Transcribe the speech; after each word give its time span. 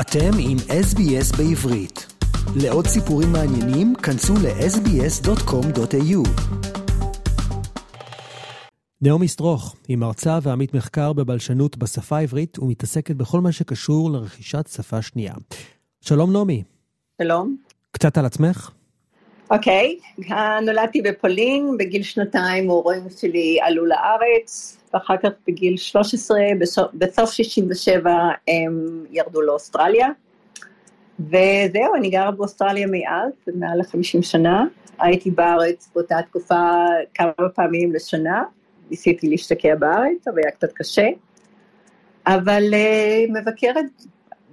אתם 0.00 0.30
עם 0.40 0.56
SBS 0.58 1.36
בעברית. 1.36 2.06
לעוד 2.62 2.86
סיפורים 2.86 3.32
מעניינים, 3.32 3.94
כנסו 3.94 4.34
ל-sbs.com.au. 4.34 6.28
נעמי 9.02 9.28
סטרוך 9.28 9.76
היא 9.88 9.96
מרצה 9.96 10.38
ועמית 10.42 10.74
מחקר 10.74 11.12
בבלשנות 11.12 11.76
בשפה 11.76 12.16
העברית 12.16 12.58
ומתעסקת 12.58 13.14
בכל 13.14 13.40
מה 13.40 13.52
שקשור 13.52 14.10
לרכישת 14.10 14.66
שפה 14.66 15.02
שנייה. 15.02 15.34
שלום 16.00 16.32
נעמי. 16.32 16.62
שלום. 17.22 17.56
קצת 17.90 18.18
על 18.18 18.26
עצמך? 18.26 18.70
אוקיי, 19.50 19.98
okay. 20.20 20.32
נולדתי 20.66 21.02
בפולין, 21.02 21.76
בגיל 21.78 22.02
שנתיים 22.02 22.70
הורים 22.70 23.02
שלי 23.18 23.58
עלו 23.62 23.86
לארץ, 23.86 24.77
ואחר 24.94 25.16
כך 25.16 25.28
בגיל 25.46 25.76
13, 25.76 26.38
בסוף 26.94 27.30
67 27.30 28.10
הם 28.48 29.04
ירדו 29.10 29.40
לאוסטרליה. 29.42 30.08
וזהו, 31.20 31.94
אני 31.96 32.10
גרה 32.10 32.30
באוסטרליה 32.30 32.86
מאז, 32.90 33.32
מעל 33.54 33.78
ל-50 33.78 34.22
שנה. 34.22 34.64
הייתי 34.98 35.30
בארץ 35.30 35.90
באותה 35.94 36.16
תקופה 36.22 36.86
כמה 37.14 37.32
פעמים 37.54 37.92
לשנה, 37.92 38.42
ניסיתי 38.90 39.28
להשתקע 39.28 39.74
בארץ, 39.74 40.28
אבל 40.28 40.38
היה 40.38 40.50
קצת 40.50 40.72
קשה. 40.72 41.08
אבל 42.26 42.62
uh, 42.70 43.40
מבקרת 43.40 43.84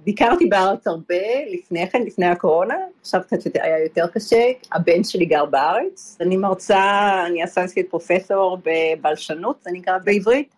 ביקרתי 0.06 0.46
בארץ 0.46 0.86
הרבה 0.86 1.14
לפני 1.52 1.90
כן, 1.90 2.02
לפני 2.02 2.26
הקורונה, 2.26 2.74
עכשיו 3.00 3.20
קצת 3.26 3.38
היה 3.54 3.82
יותר 3.82 4.06
קשה, 4.06 4.42
הבן 4.72 5.04
שלי 5.04 5.24
גר 5.24 5.44
בארץ, 5.44 6.18
אני 6.20 6.36
מרצה, 6.36 6.80
אני 7.26 7.44
אסנסקית 7.44 7.90
פרופסור 7.90 8.58
בבלשנות, 8.64 9.56
זה 9.62 9.70
נקרא 9.72 9.98
בעברית, 10.04 10.54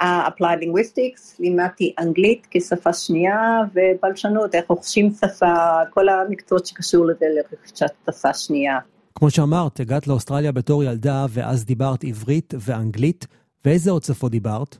Applied 0.00 0.60
Linguistics, 0.62 1.36
לימדתי 1.38 1.94
אנגלית 1.98 2.46
כשפה 2.50 2.92
שנייה 2.92 3.60
ובלשנות, 3.74 4.54
איך 4.54 4.64
רוכשים 4.68 5.10
שפה, 5.20 5.54
כל 5.90 6.08
המקצועות 6.08 6.66
שקשור 6.66 7.06
לזה 7.06 7.26
לרכישת 7.36 7.86
שפה 8.06 8.34
שנייה. 8.34 8.78
כמו 9.14 9.30
שאמרת, 9.30 9.80
הגעת 9.80 10.06
לאוסטרליה 10.06 10.52
בתור 10.52 10.84
ילדה 10.84 11.26
ואז 11.30 11.64
דיברת 11.64 12.04
עברית 12.04 12.54
ואנגלית, 12.60 13.26
ואיזה 13.64 13.90
עוד 13.90 14.02
שפות 14.02 14.30
דיברת? 14.32 14.76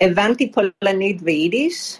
הבנתי 0.00 0.52
פולנית 0.52 1.20
ויידיש, 1.22 1.98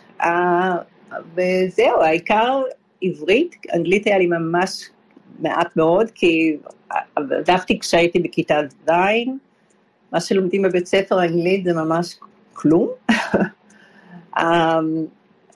וזהו, 1.35 2.03
העיקר 2.03 2.63
עברית, 3.03 3.57
אנגלית 3.75 4.07
היה 4.07 4.19
לי 4.19 4.27
ממש 4.27 4.89
מעט 5.39 5.77
מאוד, 5.77 6.11
כי 6.11 6.57
עבדתי 7.17 7.79
כשהייתי 7.79 8.19
בכיתה 8.19 8.61
ז', 8.87 8.91
מה 10.13 10.21
שלומדים 10.21 10.63
בבית 10.63 10.87
ספר 10.87 11.25
אנגלית 11.25 11.65
זה 11.65 11.73
ממש 11.73 12.19
כלום. 12.53 12.89
אמ, 14.39 14.45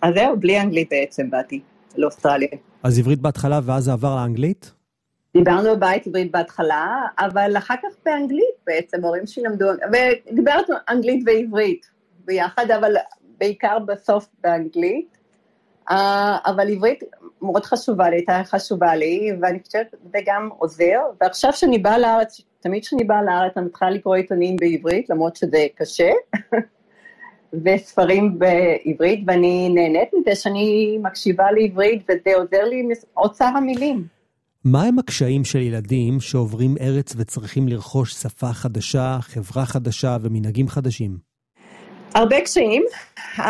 אז 0.02 0.14
זהו, 0.14 0.36
בלי 0.36 0.60
אנגלית 0.60 0.88
בעצם 0.90 1.30
באתי 1.30 1.60
לאוסטרליה. 1.96 2.48
אז 2.82 2.98
עברית 2.98 3.18
בהתחלה 3.18 3.60
ואז 3.64 3.84
זה 3.84 3.92
עבר 3.92 4.16
לאנגלית? 4.16 4.72
דיברנו 5.36 5.76
בבית 5.76 6.06
עברית 6.06 6.32
בהתחלה, 6.32 7.02
אבל 7.18 7.54
אחר 7.58 7.74
כך 7.82 7.88
באנגלית 8.04 8.54
בעצם, 8.66 9.04
הורים 9.04 9.26
שלי 9.26 9.44
למדו, 9.44 9.66
ודיברנו 9.92 10.74
אנגלית 10.88 11.22
ועברית 11.26 11.86
ביחד, 12.24 12.70
אבל 12.70 12.94
בעיקר 13.38 13.78
בסוף 13.78 14.28
באנגלית. 14.44 15.16
Uh, 15.90 15.94
אבל 16.46 16.72
עברית 16.72 17.04
מאוד 17.42 17.64
חשובה 17.64 18.10
לי, 18.10 18.16
הייתה 18.16 18.42
חשובה 18.44 18.96
לי, 18.96 19.30
ואני 19.42 19.58
חושבת 19.66 19.86
שזה 19.90 20.18
גם 20.26 20.48
עוזר, 20.58 21.00
ועכשיו 21.20 21.52
שאני 21.52 21.78
באה 21.78 21.98
לארץ, 21.98 22.40
תמיד 22.60 22.82
כשאני 22.82 23.04
באה 23.04 23.22
לארץ 23.22 23.52
אני 23.56 23.66
מתחילה 23.66 23.90
לקרוא 23.90 24.16
עיתונים 24.16 24.56
בעברית, 24.56 25.10
למרות 25.10 25.36
שזה 25.36 25.66
קשה, 25.74 26.10
וספרים 27.64 28.38
בעברית, 28.38 29.24
ואני 29.26 29.68
נהנית 29.74 30.08
מזה 30.14 30.34
שאני 30.34 30.98
מקשיבה 31.02 31.52
לעברית, 31.52 32.02
וזה 32.02 32.36
עוזר 32.36 32.64
לי 32.64 32.80
עם 32.80 32.88
אוצר 33.16 33.44
המילים. 33.44 34.06
מהם 34.64 34.98
הקשיים 34.98 35.44
של 35.44 35.58
ילדים 35.58 36.20
שעוברים 36.20 36.74
ארץ 36.80 37.14
וצריכים 37.16 37.68
לרכוש 37.68 38.12
שפה 38.12 38.52
חדשה, 38.52 39.18
חברה 39.20 39.66
חדשה 39.66 40.16
ומנהגים 40.22 40.68
חדשים? 40.68 41.16
הרבה 42.14 42.40
קשיים. 42.40 42.82
Uh, 43.36 43.42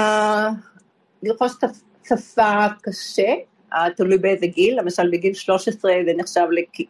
לרכוש 1.23 1.53
שפה 2.09 2.67
קשה, 2.83 3.35
תלוי 3.97 4.19
באיזה 4.19 4.47
גיל, 4.47 4.81
למשל 4.81 5.11
בגיל 5.11 5.35
13 5.35 5.93
זה 6.07 6.13
נחשב 6.17 6.47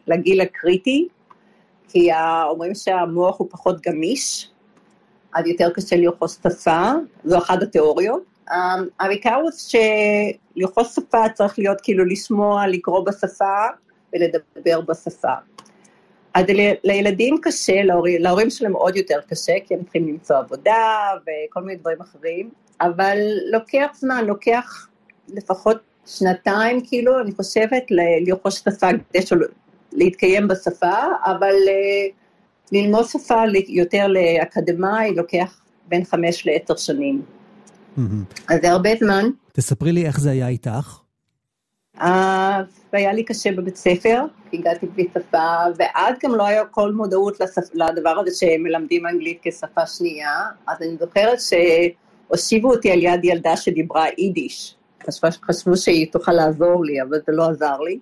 לגיל 0.07 0.41
הקריטי, 0.41 1.07
כי 1.87 2.09
אומרים 2.49 2.75
שהמוח 2.75 3.39
הוא 3.39 3.47
פחות 3.51 3.81
גמיש, 3.81 4.49
אז 5.35 5.47
יותר 5.47 5.69
קשה 5.69 5.95
לרכוש 5.95 6.31
שפה, 6.31 6.91
זו 7.23 7.37
אחת 7.37 7.61
התיאוריות. 7.61 8.23
העיקר 8.99 9.35
הוא 9.35 9.49
שלרכוש 9.51 10.87
שפה 10.87 11.29
צריך 11.33 11.59
להיות 11.59 11.81
כאילו 11.81 12.05
לשמוע, 12.05 12.67
לקרוא 12.67 13.05
בשפה 13.05 13.65
ולדבר 14.13 14.81
בשפה. 14.81 15.33
אז 16.33 16.45
לילדים 16.83 17.37
קשה, 17.41 17.83
להורים, 17.83 18.21
להורים 18.21 18.49
שלהם 18.49 18.73
עוד 18.73 18.95
יותר 18.95 19.19
קשה, 19.29 19.53
כי 19.65 19.73
הם 19.73 19.83
צריכים 19.83 20.07
למצוא 20.07 20.37
עבודה 20.37 21.09
וכל 21.21 21.61
מיני 21.61 21.79
דברים 21.79 22.01
אחרים, 22.01 22.49
אבל 22.81 23.17
לוקח 23.51 23.87
זמן, 23.95 24.25
לוקח 24.25 24.87
לפחות 25.27 25.77
שנתיים, 26.05 26.81
כאילו, 26.83 27.19
אני 27.21 27.31
חושבת, 27.31 27.83
לרכוש 28.27 28.55
שפה 28.55 28.87
כדי 29.11 29.45
להתקיים 29.93 30.47
בשפה, 30.47 30.95
אבל 31.25 31.53
אה, 31.67 32.07
ללמוד 32.71 33.05
שפה 33.05 33.41
יותר 33.67 34.07
לאקדמאי 34.07 35.15
לוקח 35.15 35.59
בין 35.87 36.03
חמש 36.05 36.47
לעשר 36.47 36.75
שנים. 36.75 37.21
אז 38.47 38.59
זה 38.61 38.71
הרבה 38.71 38.89
זמן. 38.99 39.29
תספרי 39.53 39.91
לי 39.91 40.05
איך 40.05 40.19
זה 40.19 40.31
היה 40.31 40.47
איתך. 40.47 40.99
אז 41.99 42.65
היה 42.91 43.13
לי 43.13 43.23
קשה 43.23 43.51
בבית 43.51 43.75
ספר, 43.75 44.23
כי 44.51 44.57
הגעתי 44.57 44.85
בלי 44.85 45.07
שפה, 45.13 45.55
ואז 45.77 46.15
גם 46.23 46.35
לא 46.35 46.47
היה 46.47 46.65
כל 46.65 46.91
מודעות 46.91 47.39
לשפ... 47.39 47.75
לדבר 47.75 48.19
הזה 48.19 48.31
שמלמדים 48.39 49.07
אנגלית 49.07 49.39
כשפה 49.41 49.85
שנייה, 49.85 50.43
אז 50.67 50.77
אני 50.81 50.97
זוכרת 50.99 51.37
שהושיבו 51.41 52.73
אותי 52.73 52.91
על 52.91 53.03
יד 53.03 53.25
ילדה 53.25 53.57
שדיברה 53.57 54.05
יידיש. 54.17 54.76
חשבו 55.43 55.77
שהיא 55.77 56.11
תוכל 56.11 56.31
לעזור 56.31 56.85
לי, 56.85 57.01
אבל 57.01 57.17
זה 57.27 57.31
לא 57.31 57.49
עזר 57.49 57.77
לי. 57.79 57.99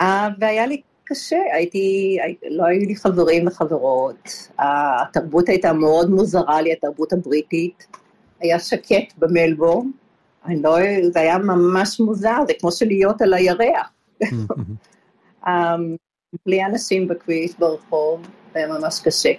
Uh, 0.00 0.04
והיה 0.38 0.66
לי 0.66 0.82
קשה, 1.04 1.38
הייתי, 1.52 2.16
לא 2.50 2.64
היו 2.64 2.80
לי 2.80 2.96
חברים 2.96 3.46
וחברות, 3.46 4.48
התרבות 4.58 5.48
הייתה 5.48 5.72
מאוד 5.72 6.10
מוזרה 6.10 6.60
לי, 6.62 6.72
התרבות 6.72 7.12
הבריטית, 7.12 7.86
היה 8.40 8.58
שקט 8.58 9.18
במלבורן, 9.18 9.86
לא, 10.48 10.76
זה 11.12 11.20
היה 11.20 11.38
ממש 11.38 12.00
מוזר, 12.00 12.36
זה 12.46 12.52
כמו 12.60 12.72
שלהיות 12.72 13.22
על 13.22 13.34
הירח. 13.34 13.90
um, 15.44 15.48
בלי 16.46 16.64
אנשים 16.64 17.08
בכביש, 17.08 17.54
ברחוב, 17.58 18.20
זה 18.52 18.58
היה 18.58 18.68
ממש 18.68 19.00
קשה. 19.04 19.32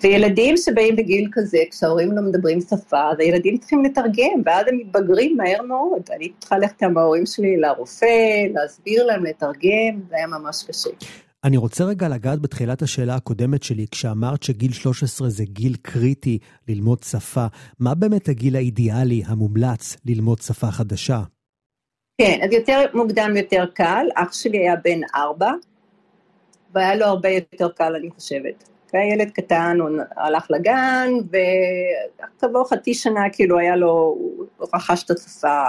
וילדים 0.00 0.56
שבאים 0.56 0.96
בגיל 0.96 1.28
כזה, 1.32 1.58
כשההורים 1.70 2.12
לא 2.12 2.22
מדברים 2.22 2.60
שפה, 2.60 3.10
אז 3.10 3.18
הילדים 3.18 3.58
צריכים 3.58 3.84
לתרגם, 3.84 4.42
ואז 4.44 4.66
הם 4.68 4.76
מתבגרים 4.76 5.36
מהר 5.36 5.62
מאוד. 5.62 6.02
אני 6.16 6.32
צריכה 6.38 6.58
ללכת 6.58 6.82
עם 6.82 6.98
ההורים 6.98 7.26
שלי 7.26 7.56
לרופא, 7.56 8.46
להסביר 8.54 9.06
להם, 9.06 9.24
לתרגם, 9.24 10.00
זה 10.08 10.16
היה 10.16 10.26
ממש 10.26 10.64
קשה. 10.68 10.90
אני 11.44 11.56
רוצה 11.56 11.84
רגע 11.84 12.08
לגעת 12.08 12.40
בתחילת 12.40 12.82
השאלה 12.82 13.14
הקודמת 13.14 13.62
שלי, 13.62 13.86
כשאמרת 13.90 14.42
שגיל 14.42 14.72
13 14.72 15.28
זה 15.28 15.44
גיל 15.44 15.76
קריטי 15.82 16.38
ללמוד 16.68 17.02
שפה. 17.02 17.46
מה 17.80 17.94
באמת 17.94 18.28
הגיל 18.28 18.56
האידיאלי, 18.56 19.22
המומלץ, 19.26 19.96
ללמוד 20.06 20.40
שפה 20.40 20.70
חדשה? 20.70 21.20
כן, 22.20 22.38
אז 22.44 22.52
יותר 22.52 22.84
מוקדם 22.94 23.36
יותר 23.36 23.64
קל. 23.74 24.06
אח 24.14 24.32
שלי 24.32 24.58
היה 24.58 24.74
בן 24.84 25.00
ארבע, 25.14 25.52
והיה 26.74 26.94
לו 26.94 27.06
הרבה 27.06 27.28
יותר 27.28 27.68
קל, 27.68 27.94
אני 27.96 28.10
חושבת. 28.10 28.75
ילד 29.04 29.30
קטן, 29.30 29.78
הוא 29.80 29.88
הלך 30.16 30.46
לגן, 30.50 31.08
וכעבור 32.36 32.68
חצי 32.68 32.94
שנה 32.94 33.30
כאילו 33.32 33.58
היה 33.58 33.76
לו, 33.76 33.90
הוא 33.90 34.46
רכש 34.74 35.04
את 35.04 35.10
השפה 35.10 35.62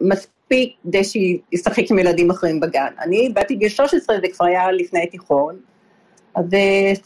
מספיק 0.00 0.74
כדי 0.82 1.04
שישחק 1.04 1.90
עם 1.90 1.98
ילדים 1.98 2.30
אחרים 2.30 2.60
בגן. 2.60 2.92
אני 3.00 3.28
באתי 3.28 3.56
בגיל 3.56 3.68
13, 3.68 4.16
זה 4.20 4.26
כבר 4.32 4.46
היה 4.46 4.72
לפני 4.72 5.06
תיכון, 5.06 5.56
אז 6.34 6.44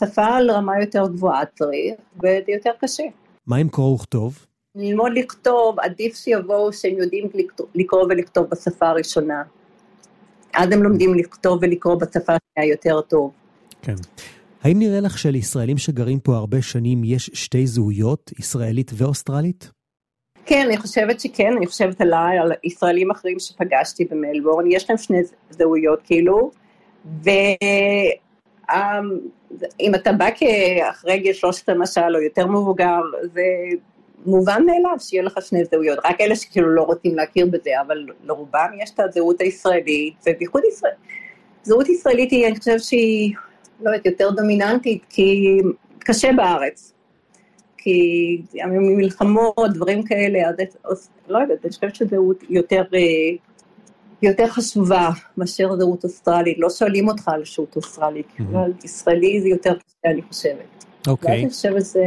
שפה 0.00 0.26
על 0.26 0.50
רמה 0.50 0.80
יותר 0.80 1.06
גבוהה 1.06 1.44
צריך, 1.46 1.94
וזה 2.18 2.42
יותר 2.48 2.70
קשה. 2.80 3.04
מה 3.46 3.56
עם 3.56 3.68
קרוא 3.68 3.94
וכתוב? 3.94 4.46
ללמוד 4.74 5.12
לכתוב, 5.14 5.80
עדיף 5.80 6.16
שיבואו 6.16 6.72
שהם 6.72 6.98
יודעים 6.98 7.28
לקרוא 7.74 8.02
ולכתוב 8.02 8.46
בשפה 8.46 8.88
הראשונה. 8.88 9.42
אז 10.54 10.72
הם 10.72 10.82
לומדים 10.82 11.14
לכתוב 11.14 11.58
ולקרוא 11.62 11.94
בשפה 11.94 12.32
השנייה 12.36 12.72
יותר 12.72 13.00
טוב. 13.00 13.30
כן. 13.82 13.94
האם 14.64 14.78
נראה 14.78 15.00
לך 15.00 15.18
שלישראלים 15.18 15.78
שגרים 15.78 16.18
פה 16.20 16.36
הרבה 16.36 16.62
שנים 16.62 17.04
יש 17.04 17.30
שתי 17.34 17.66
זהויות, 17.66 18.30
ישראלית 18.38 18.90
ואוסטרלית? 18.94 19.70
כן, 20.46 20.64
אני 20.66 20.76
חושבת 20.76 21.20
שכן, 21.20 21.52
אני 21.56 21.66
חושבת 21.66 22.00
עליי, 22.00 22.38
על 22.38 22.52
ישראלים 22.64 23.10
אחרים 23.10 23.38
שפגשתי 23.38 24.04
במלבורן, 24.04 24.70
יש 24.70 24.90
להם 24.90 24.98
שני 24.98 25.18
זהויות 25.50 26.00
כאילו, 26.04 26.50
ואם 27.22 28.14
אתה 29.94 30.12
בא 30.12 30.28
כאחרי 30.36 31.18
גיל 31.18 31.32
13 31.32 31.74
למשל, 31.74 32.14
או 32.14 32.20
יותר 32.20 32.46
מבוגר, 32.46 33.00
זה 33.22 33.42
מובן 34.26 34.62
מאליו 34.66 34.96
שיהיה 34.98 35.22
לך 35.22 35.38
שני 35.42 35.64
זהויות, 35.64 35.98
רק 36.04 36.20
אלה 36.20 36.36
שכאילו 36.36 36.68
לא 36.68 36.82
רוצים 36.82 37.14
להכיר 37.14 37.46
בזה, 37.46 37.70
אבל 37.86 38.06
לרובם 38.24 38.70
יש 38.82 38.90
את 38.90 39.00
הזהות 39.00 39.40
הישראלית, 39.40 40.14
ובייחוד 40.26 40.62
ישראל. 40.72 40.92
זהות 41.62 41.88
ישראלית 41.88 42.30
היא, 42.30 42.46
אני 42.46 42.56
חושבת 42.56 42.82
שהיא, 42.82 43.34
לא 43.80 43.90
יודעת, 43.90 44.06
יותר 44.06 44.30
דומיננטית, 44.30 45.02
כי 45.08 45.58
קשה 45.98 46.30
בארץ. 46.36 46.92
כי 47.76 48.42
מלחמות, 48.96 49.72
דברים 49.74 50.02
כאלה, 50.02 50.38
אז 50.84 51.10
לא 51.28 51.38
יודעת, 51.38 51.58
אני 51.64 51.72
חושבת 51.72 51.94
שזהות 51.94 52.44
יותר, 52.50 52.82
אה, 52.94 53.00
יותר 54.22 54.46
חשובה 54.48 55.10
מאשר 55.36 55.76
זהות 55.76 56.04
אוסטרלית. 56.04 56.58
לא 56.58 56.70
שואלים 56.70 57.08
אותך 57.08 57.28
על 57.28 57.42
זהות 57.54 57.76
אוסטרלית, 57.76 58.26
אבל 58.40 58.72
ישראלי 58.84 59.40
זה 59.40 59.48
יותר 59.48 59.74
קשה, 59.74 60.10
אני 60.12 60.22
חושבת. 60.22 60.84
אוקיי. 61.06 61.40
אני 61.40 61.50
חושבת 61.50 61.80
שזה... 61.80 62.04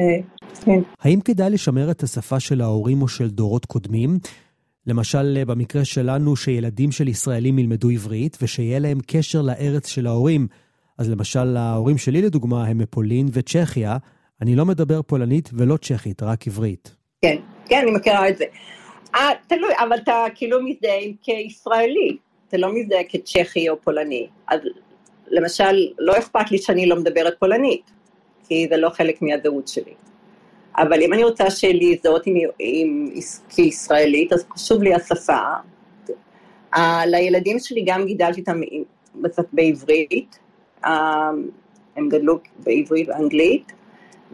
כן. 0.65 0.79
האם 0.99 1.19
כדאי 1.21 1.49
לשמר 1.49 1.91
את 1.91 2.03
השפה 2.03 2.39
של 2.39 2.61
ההורים 2.61 3.01
או 3.01 3.07
של 3.07 3.29
דורות 3.29 3.65
קודמים? 3.65 4.19
למשל, 4.87 5.43
במקרה 5.47 5.85
שלנו, 5.85 6.35
שילדים 6.35 6.91
של 6.91 7.07
ישראלים 7.07 7.59
ילמדו 7.59 7.89
עברית, 7.89 8.37
ושיהיה 8.41 8.79
להם 8.79 8.99
קשר 9.07 9.41
לארץ 9.41 9.87
של 9.87 10.07
ההורים. 10.07 10.47
אז 10.97 11.09
למשל, 11.09 11.57
ההורים 11.57 11.97
שלי, 11.97 12.21
לדוגמה, 12.21 12.67
הם 12.67 12.77
מפולין 12.77 13.27
וצ'כיה. 13.33 13.97
אני 14.41 14.55
לא 14.55 14.65
מדבר 14.65 15.01
פולנית 15.01 15.49
ולא 15.53 15.77
צ'כית, 15.77 16.23
רק 16.23 16.47
עברית. 16.47 16.95
כן, 17.21 17.35
כן, 17.65 17.79
אני 17.83 17.91
מכירה 17.91 18.29
את 18.29 18.37
זה. 18.37 18.45
אה, 19.15 19.29
תלוי, 19.47 19.69
אבל 19.79 19.97
אתה 19.97 20.23
כאילו 20.35 20.57
מזדהה 20.63 20.99
כישראלי, 21.21 22.17
אתה 22.47 22.57
לא 22.57 22.73
מזדהה 22.73 23.03
כצ'כי 23.09 23.69
או 23.69 23.81
פולני. 23.81 24.27
אז 24.47 24.59
למשל, 25.27 25.87
לא 25.99 26.17
אכפת 26.17 26.51
לי 26.51 26.57
שאני 26.57 26.85
לא 26.85 26.95
מדברת 26.95 27.33
פולנית, 27.39 27.91
כי 28.47 28.67
זה 28.69 28.77
לא 28.77 28.89
חלק 28.89 29.21
מהזהות 29.21 29.67
שלי. 29.67 29.93
אבל 30.77 31.01
אם 31.01 31.13
אני 31.13 31.23
רוצה 31.23 31.43
להזדהות 31.73 32.27
עם, 32.27 32.35
עם, 32.59 33.09
כישראלית, 33.49 34.33
אז 34.33 34.45
חשוב 34.53 34.83
לי 34.83 34.93
השפה. 34.93 35.39
Uh, 36.75 36.79
לילדים 37.05 37.59
שלי 37.59 37.83
גם 37.85 38.05
גידלתי 38.05 38.41
אותם 38.41 38.61
בעברית, 39.53 40.39
הם 40.83 42.09
גדלו 42.09 42.39
בעברית 42.59 43.09
ואנגלית, 43.09 43.71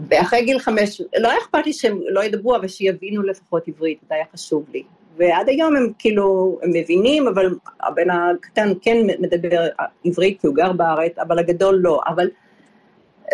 ואחרי 0.10 0.46
גיל 0.46 0.60
חמש, 0.60 1.02
לא 1.18 1.30
היה 1.30 1.38
אכפת 1.38 1.66
לי 1.66 1.74
שהם 1.74 2.00
לא 2.08 2.24
ידברו, 2.24 2.56
אבל 2.56 2.68
שיבינו 2.68 3.24
לפחות 3.24 3.68
עברית, 3.68 4.00
זה 4.10 4.16
היה 4.16 4.26
חשוב 4.34 4.66
לי. 4.74 4.84
ועד 5.18 5.50
היום 5.50 5.76
הם 5.76 5.92
כאילו, 6.00 6.60
הם 6.64 6.70
מבינים, 6.74 7.28
אבל 7.28 7.56
הבן 7.82 8.10
הקטן 8.10 8.74
כן 8.82 8.98
מדבר 9.20 9.68
עברית 10.06 10.42
כי 10.42 10.48
הוא 10.48 10.56
גר 10.56 10.72
בארץ, 10.72 11.18
אבל 11.18 11.40
הגדול 11.40 11.76
לא. 11.76 12.02
אבל 12.08 12.28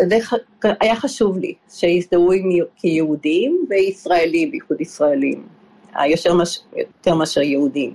זה 0.09 0.17
היה 0.79 0.95
חשוב 0.95 1.38
לי, 1.38 1.53
שיזדהו 1.69 2.31
כיהודים 2.75 3.65
וישראלים, 3.69 4.51
בייחוד 4.51 4.81
ישראלים, 4.81 5.47
יותר, 6.77 7.15
מאשר 7.15 7.41
יהודים. 7.41 7.94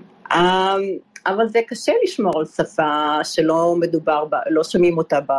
אבל 1.26 1.48
זה 1.48 1.60
קשה 1.68 1.92
לשמור 2.04 2.32
על 2.38 2.46
שפה 2.46 3.24
שלא 3.24 3.76
מדובר, 3.80 4.24
בה, 4.24 4.38
לא 4.50 4.64
שומעים 4.64 4.98
אותה 4.98 5.20
ב, 5.20 5.32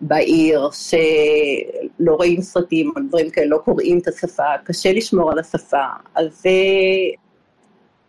בעיר, 0.00 0.70
שלא 0.72 2.14
רואים 2.14 2.40
סרטים 2.40 2.92
או 2.96 3.02
דברים 3.08 3.30
כאלה, 3.30 3.46
לא 3.46 3.58
קוראים 3.64 3.98
את 3.98 4.08
השפה, 4.08 4.56
קשה 4.64 4.92
לשמור 4.92 5.32
על 5.32 5.38
השפה. 5.38 5.84
אז 6.14 6.26
זה 6.42 6.50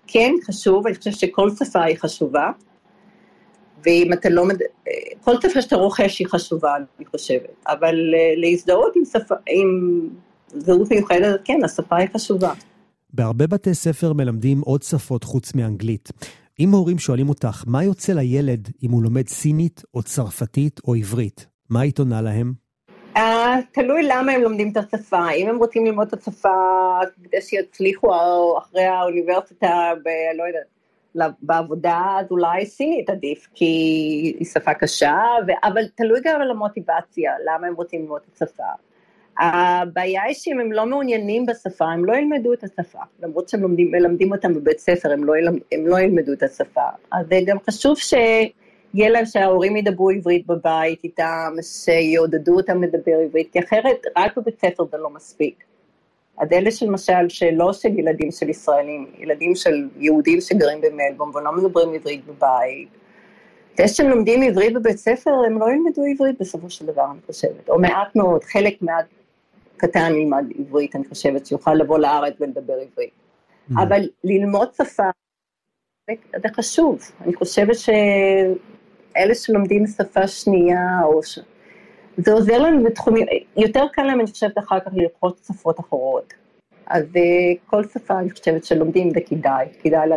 כן 0.07 0.33
חשוב, 0.47 0.87
אני 0.87 0.95
חושבת 0.95 1.15
שכל 1.15 1.49
שפה 1.49 1.83
היא 1.83 1.97
חשובה. 1.97 2.51
ואם 3.85 4.13
אתה 4.13 4.29
לא, 4.29 4.43
כל 5.23 5.35
שפה 5.41 5.61
שאתה 5.61 5.75
רוכש 5.75 6.19
היא 6.19 6.27
חשובה, 6.27 6.75
אני 6.75 7.05
חושבת, 7.05 7.65
אבל 7.67 7.95
אה, 8.15 8.33
להזדהות 8.35 8.95
עם 8.95 9.05
שפה, 9.05 9.35
עם 9.47 10.09
זהות 10.47 10.91
מיוחדת, 10.91 11.41
כן, 11.43 11.59
השפה 11.63 11.95
היא 11.95 12.07
חשובה. 12.15 12.53
בהרבה 13.13 13.47
בתי 13.47 13.73
ספר 13.73 14.13
מלמדים 14.13 14.61
עוד 14.61 14.83
שפות 14.83 15.23
חוץ 15.23 15.55
מאנגלית. 15.55 16.09
אם 16.59 16.69
הורים 16.71 16.99
שואלים 16.99 17.29
אותך, 17.29 17.63
מה 17.67 17.83
יוצא 17.83 18.13
לילד 18.13 18.69
אם 18.83 18.91
הוא 18.91 19.03
לומד 19.03 19.27
סינית 19.27 19.83
או 19.93 20.03
צרפתית 20.03 20.79
או 20.87 20.95
עברית? 20.95 21.47
מה 21.69 21.81
היית 21.81 21.99
עונה 21.99 22.21
להם? 22.21 22.53
Uh, 23.15 23.19
תלוי 23.71 24.03
למה 24.03 24.31
הם 24.31 24.41
לומדים 24.41 24.71
את 24.71 24.77
השפה. 24.77 25.29
אם 25.31 25.49
הם 25.49 25.57
רוצים 25.57 25.85
ללמוד 25.85 26.07
את 26.07 26.13
השפה 26.13 26.49
כדי 27.23 27.41
שיצליחו 27.41 28.09
אחרי 28.57 28.83
האוניברסיטה, 28.83 29.91
ב... 30.05 30.09
לא 30.37 30.43
יודעת, 30.43 31.35
בעבודה 31.41 32.17
אז 32.19 32.25
אולי 32.31 32.65
סינית 32.65 33.09
עדיף, 33.09 33.47
כי 33.53 33.65
היא 34.39 34.45
שפה 34.45 34.73
קשה, 34.73 35.19
ו... 35.47 35.51
אבל 35.63 35.81
תלוי 35.95 36.19
גם 36.23 36.41
על 36.41 36.51
המוטיבציה, 36.51 37.33
למה 37.45 37.67
הם 37.67 37.73
רוצים 37.75 38.01
ללמוד 38.01 38.21
את 38.29 38.41
השפה. 38.41 38.63
הבעיה 39.39 40.23
היא 40.23 40.33
שאם 40.33 40.59
הם 40.59 40.71
לא 40.71 40.85
מעוניינים 40.85 41.45
בשפה, 41.45 41.85
הם 41.85 42.05
לא 42.05 42.15
ילמדו 42.15 42.53
את 42.53 42.63
השפה, 42.63 42.99
למרות 43.23 43.49
שהם 43.49 43.61
לומדים, 43.61 43.91
מלמדים 43.91 44.31
אותם 44.31 44.53
בבית 44.53 44.79
ספר, 44.79 45.11
הם 45.11 45.23
לא, 45.23 45.37
ילמד, 45.37 45.59
הם 45.71 45.87
לא 45.87 45.99
ילמדו 45.99 46.33
את 46.33 46.43
השפה. 46.43 46.87
אז 47.11 47.27
זה 47.29 47.39
גם 47.45 47.57
חשוב 47.69 47.97
שיהיה 47.97 49.09
להם 49.09 49.25
שההורים 49.25 49.75
ידברו 49.75 50.09
עברית 50.09 50.47
בבית 50.47 51.03
איתם, 51.03 51.53
שיעודדו 51.61 52.55
אותם 52.55 52.83
לדבר 52.83 53.17
עברית, 53.25 53.49
כי 53.51 53.59
אחרת 53.59 54.01
רק 54.17 54.37
בבית 54.37 54.59
ספר 54.59 54.83
זה 54.91 54.97
לא 54.97 55.09
מספיק. 55.09 55.63
אז 56.37 56.47
אלה 56.51 56.71
שלמשל, 56.71 57.29
שלא 57.29 57.73
של 57.73 57.99
ילדים 57.99 58.31
של 58.31 58.49
ישראלים, 58.49 59.05
ילדים 59.19 59.55
של 59.55 59.87
יהודים 59.97 60.41
שגרים 60.41 60.81
במלבום 60.81 61.31
ולא 61.35 61.51
מדברים 61.51 61.93
עברית 61.93 62.25
בבית, 62.25 62.89
זה 63.77 63.87
שהם 63.87 64.09
לומדים 64.09 64.41
עברית 64.41 64.73
בבית 64.73 64.97
ספר, 64.97 65.31
הם 65.47 65.59
לא 65.59 65.65
ילמדו 65.65 66.03
עברית 66.13 66.35
בסופו 66.39 66.69
של 66.69 66.85
דבר, 66.85 67.05
אני 67.11 67.19
חושבת, 67.27 67.69
או 67.69 67.79
מעט 67.79 68.15
מאוד, 68.15 68.43
חלק 68.43 68.81
מעט 68.81 69.05
קטן 69.81 70.13
ילמד 70.15 70.45
עברית, 70.59 70.95
אני 70.95 71.07
חושבת, 71.09 71.45
שיוכל 71.45 71.73
לבוא 71.73 71.99
לארץ 71.99 72.33
ולדבר 72.39 72.73
עברית. 72.73 73.09
Mm. 73.09 73.73
אבל 73.83 74.01
ללמוד 74.23 74.67
שפה, 74.77 75.09
זה 76.41 76.47
חשוב, 76.55 76.99
אני 77.21 77.35
חושבת 77.35 77.75
שאלה 77.75 79.35
שלומדים 79.35 79.87
שפה 79.87 80.27
שנייה, 80.27 81.03
או 81.03 81.23
ש... 81.23 81.39
זה 82.17 82.31
עוזר 82.33 82.57
לנו 82.57 82.83
בתחומים, 82.83 83.25
יותר 83.57 83.85
קל 83.93 84.03
להם, 84.03 84.19
אני 84.19 84.31
חושבת, 84.31 84.57
אחר 84.57 84.79
כך 84.79 84.91
ללחוץ 84.93 85.47
שפות 85.47 85.79
אחרות. 85.79 86.33
אז 86.87 87.03
אה, 87.15 87.21
כל 87.65 87.83
שפה, 87.93 88.19
אני 88.19 88.29
חושבת 88.29 88.65
שלומדים 88.65 89.09
זה 89.09 89.19
כדאי, 89.25 89.65
כדאי 89.83 90.09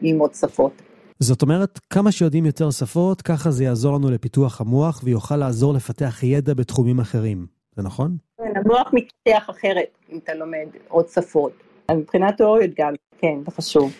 ללמוד 0.00 0.34
שפות. 0.34 0.82
זאת 1.20 1.42
אומרת, 1.42 1.80
כמה 1.90 2.12
שיודעים 2.12 2.46
יותר 2.46 2.70
שפות, 2.70 3.22
ככה 3.22 3.50
זה 3.50 3.64
יעזור 3.64 3.96
לנו 3.96 4.10
לפיתוח 4.10 4.60
המוח 4.60 5.00
ויוכל 5.04 5.36
לעזור 5.36 5.74
לפתח 5.74 6.22
ידע 6.22 6.54
בתחומים 6.54 7.00
אחרים. 7.00 7.46
זה 7.76 7.82
נכון? 7.82 8.16
המוח 8.56 8.90
מתפתח 8.92 9.50
אחרת 9.50 9.98
אם 10.12 10.18
אתה 10.18 10.34
לומד 10.34 10.66
עוד 10.88 11.08
שפות. 11.08 11.52
מבחינת 11.90 12.36
תיאוריות 12.36 12.70
גם, 12.78 12.94
כן, 13.18 13.38
זה 13.44 13.50
חשוב. 13.50 13.92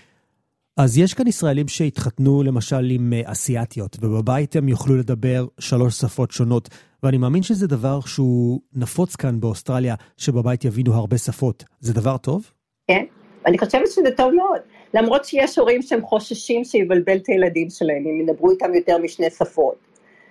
אז 0.76 0.98
יש 0.98 1.14
כאן 1.14 1.26
ישראלים 1.26 1.68
שהתחתנו 1.68 2.42
למשל 2.42 2.90
עם 2.90 3.12
אה, 3.12 3.32
אסיאתיות, 3.32 3.96
ובבית 4.00 4.56
הם 4.56 4.68
יוכלו 4.68 4.96
לדבר 4.96 5.46
שלוש 5.58 5.94
שפות 5.94 6.30
שונות, 6.30 6.68
ואני 7.02 7.16
מאמין 7.16 7.42
שזה 7.42 7.66
דבר 7.66 8.00
שהוא 8.00 8.60
נפוץ 8.74 9.16
כאן 9.16 9.40
באוסטרליה, 9.40 9.94
שבבית 10.16 10.64
יבינו 10.64 10.94
הרבה 10.94 11.18
שפות. 11.18 11.64
זה 11.80 11.94
דבר 11.94 12.16
טוב? 12.16 12.50
כן, 12.88 13.04
אני 13.46 13.58
חושבת 13.58 13.90
שזה 13.90 14.10
טוב 14.16 14.34
מאוד. 14.34 14.60
למרות 14.94 15.24
שיש 15.24 15.58
הורים 15.58 15.82
שהם 15.82 16.02
חוששים 16.02 16.64
שיבלבל 16.64 17.16
את 17.16 17.28
הילדים 17.28 17.70
שלהם, 17.70 18.04
אם 18.06 18.20
ידברו 18.20 18.50
איתם 18.50 18.74
יותר 18.74 18.98
משני 18.98 19.30
שפות. 19.30 19.74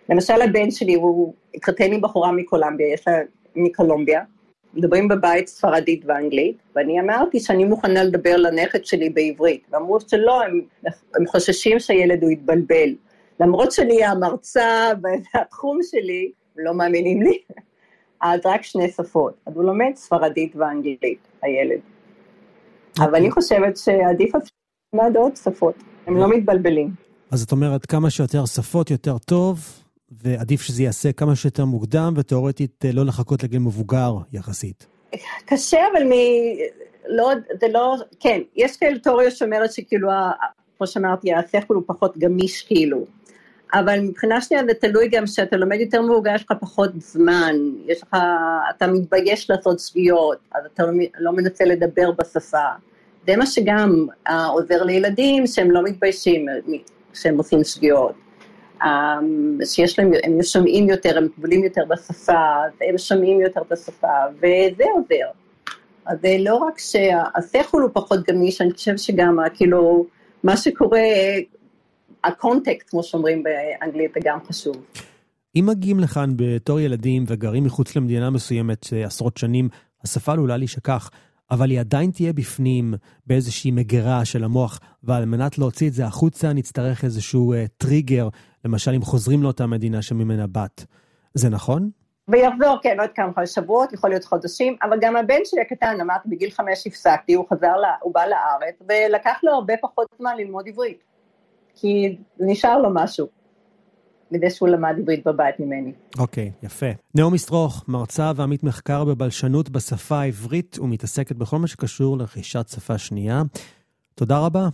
למשל 0.09 0.41
הבן 0.41 0.71
שלי, 0.71 0.93
הוא 0.93 1.33
התחתן 1.55 1.91
עם 1.91 2.01
בחורה 2.01 2.31
מקולומביה, 2.31 2.93
יש 2.93 3.07
לה 3.07 3.13
מקולומביה, 3.55 4.21
מדברים 4.73 5.07
בבית 5.07 5.47
ספרדית 5.47 6.03
ואנגלית, 6.05 6.57
ואני 6.75 6.99
אמרתי 6.99 7.39
שאני 7.39 7.65
מוכנה 7.65 8.03
לדבר 8.03 8.37
לנכד 8.37 8.85
שלי 8.85 9.09
בעברית, 9.09 9.67
ואמרו 9.71 9.99
שלא, 10.01 10.43
הם, 10.43 10.61
הם 11.15 11.27
חוששים 11.27 11.79
שהילד 11.79 12.23
הוא 12.23 12.31
יתבלבל. 12.31 12.95
למרות 13.39 13.71
שאני 13.71 14.05
המרצה 14.05 14.91
והתחום 15.33 15.79
שלי, 15.83 16.31
לא 16.57 16.73
מאמינים 16.73 17.21
לי, 17.21 17.37
אז 18.21 18.39
רק 18.45 18.63
שני 18.63 18.89
שפות. 18.89 19.33
אז 19.45 19.55
הוא 19.55 19.63
לומד 19.63 19.91
ספרדית 19.95 20.55
ואנגלית, 20.55 21.27
הילד. 21.41 21.79
אבל 22.99 23.15
אני 23.15 23.31
חושבת 23.31 23.77
שעדיף 23.77 24.31
ללמוד 24.93 25.17
עוד 25.17 25.35
שפות, 25.35 25.75
הם 26.07 26.17
לא 26.17 26.29
מתבלבלים. 26.29 26.89
אז 27.31 27.43
את 27.43 27.51
אומרת, 27.51 27.85
כמה 27.85 28.09
שיותר 28.09 28.45
שפות 28.45 28.91
יותר 28.91 29.17
טוב, 29.17 29.59
ועדיף 30.11 30.61
שזה 30.61 30.83
ייעשה 30.83 31.11
כמה 31.11 31.35
שיותר 31.35 31.65
מוקדם, 31.65 32.13
ותאורטית 32.17 32.85
אה, 32.85 32.91
לא 32.91 33.05
לחכות 33.05 33.43
לגיל 33.43 33.59
מבוגר 33.59 34.13
יחסית. 34.33 34.87
קשה, 35.45 35.79
אבל 35.93 36.03
מ... 36.03 36.11
לא, 37.07 37.31
זה 37.61 37.67
לא, 37.67 37.95
כן, 38.19 38.41
יש 38.55 38.77
כאלה 38.77 38.99
תיאוריה 38.99 39.31
שאומרת 39.31 39.73
שכאילו, 39.73 40.09
כמו 40.77 40.87
שאמרתי, 40.87 41.33
השכל 41.33 41.73
הוא 41.73 41.83
פחות 41.85 42.17
גמיש 42.17 42.61
כאילו. 42.61 43.05
אבל 43.73 43.99
מבחינה 43.99 44.41
שנייה 44.41 44.63
זה 44.67 44.73
תלוי 44.73 45.07
גם 45.07 45.27
שאתה 45.27 45.57
לומד 45.57 45.79
יותר 45.79 46.01
מבוגר, 46.01 46.35
יש 46.35 46.43
לך 46.43 46.53
פחות 46.59 46.89
זמן, 46.97 47.55
יש 47.85 48.03
לך, 48.03 48.17
אתה 48.69 48.87
מתבייש 48.87 49.49
לעשות 49.49 49.79
שגיאות, 49.79 50.37
אז 50.55 50.61
אתה 50.73 50.85
לא, 50.85 50.91
לא 51.19 51.31
מנסה 51.31 51.65
לדבר 51.65 52.11
בשפה. 52.11 52.67
זה 53.27 53.37
מה 53.37 53.45
שגם 53.45 54.05
uh, 54.27 54.31
עוזר 54.49 54.83
לילדים 54.83 55.47
שהם 55.47 55.71
לא 55.71 55.83
מתביישים 55.83 56.45
כשהם 57.13 57.37
עושים 57.37 57.63
שגיאות. 57.63 58.24
Um, 58.83 59.65
שיש 59.65 59.99
להם, 59.99 60.11
הם 60.23 60.43
שומעים 60.43 60.89
יותר, 60.89 61.17
הם 61.17 61.25
מקבלים 61.25 61.63
יותר 61.63 61.81
בשפה, 61.89 62.55
הם 62.89 62.97
שומעים 62.97 63.41
יותר 63.41 63.61
בשפה, 63.71 64.07
וזה 64.37 64.83
עוזר. 64.95 65.27
אז 66.05 66.17
לא 66.39 66.55
רק 66.55 66.79
שהשכל 66.79 67.81
הוא 67.81 67.89
פחות 67.93 68.27
גמיש, 68.27 68.61
אני 68.61 68.73
חושבת 68.73 68.99
שגם, 68.99 69.37
כאילו, 69.53 70.05
מה 70.43 70.57
שקורה, 70.57 70.99
הקונטקסט, 72.23 72.89
כמו 72.89 73.03
שאומרים 73.03 73.43
באנגלית, 73.43 74.11
זה 74.13 74.19
גם 74.23 74.39
חשוב. 74.47 74.75
אם 75.55 75.65
מגיעים 75.67 75.99
לכאן 75.99 76.33
בתור 76.35 76.79
ילדים 76.79 77.23
וגרים 77.27 77.63
מחוץ 77.63 77.95
למדינה 77.95 78.29
מסוימת 78.29 78.85
עשרות 79.05 79.37
שנים, 79.37 79.69
השפה 80.03 80.31
עלולה 80.31 80.57
להישכח, 80.57 81.09
אבל 81.51 81.69
היא 81.69 81.79
עדיין 81.79 82.11
תהיה 82.11 82.33
בפנים 82.33 82.93
באיזושהי 83.27 83.71
מגירה 83.71 84.25
של 84.25 84.43
המוח, 84.43 84.79
ועל 85.03 85.25
מנת 85.25 85.57
להוציא 85.57 85.87
את 85.87 85.93
זה 85.93 86.05
החוצה 86.05 86.53
נצטרך 86.53 87.03
איזשהו 87.03 87.53
uh, 87.53 87.57
טריגר, 87.77 88.29
למשל 88.65 88.91
אם 88.91 89.01
חוזרים 89.01 89.43
לאותה 89.43 89.67
מדינה 89.67 90.01
שממנה 90.01 90.47
באת. 90.47 90.83
זה 91.33 91.49
נכון? 91.49 91.89
ויחזור, 92.27 92.77
כן, 92.83 92.99
עוד 92.99 93.09
כמה 93.15 93.47
שבועות, 93.47 93.93
יכול 93.93 94.09
להיות 94.09 94.23
חודשים, 94.23 94.75
אבל 94.83 94.97
גם 95.01 95.15
הבן 95.15 95.39
שלי 95.43 95.61
הקטן, 95.61 95.97
אמרתי, 96.01 96.29
בגיל 96.29 96.49
חמש 96.51 96.87
הפסקתי, 96.87 97.33
הוא 97.33 97.45
חזר, 97.49 97.75
לה, 97.77 97.93
הוא 98.01 98.13
בא 98.13 98.25
לארץ, 98.25 98.75
ולקח 98.89 99.37
לו 99.43 99.51
הרבה 99.51 99.73
פחות 99.81 100.07
זמן 100.19 100.37
ללמוד 100.37 100.67
עברית, 100.67 101.03
כי 101.75 102.17
נשאר 102.39 102.77
לו 102.77 102.89
משהו. 102.93 103.27
מזה 104.31 104.49
שהוא 104.49 104.69
למד 104.69 104.95
עברית 104.99 105.27
בבית 105.27 105.59
ממני. 105.59 105.91
אוקיי, 106.19 106.51
okay, 106.61 106.65
יפה. 106.65 106.85
נעמי 107.15 107.37
סטרוך, 107.37 107.85
מרצה 107.87 108.31
ועמית 108.35 108.63
מחקר 108.63 109.05
בבלשנות 109.05 109.69
בשפה 109.69 110.15
העברית 110.15 110.79
ומתעסקת 110.79 111.35
בכל 111.35 111.57
מה 111.57 111.67
שקשור 111.67 112.17
לרכישת 112.17 112.67
שפה 112.67 112.97
שנייה. 112.97 113.41
תודה 114.15 114.39
רבה. 114.39 114.67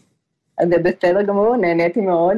זה 0.70 0.78
בסדר 0.84 1.22
גמור, 1.22 1.56
נהניתי 1.56 2.02
מאוד. 2.02 2.38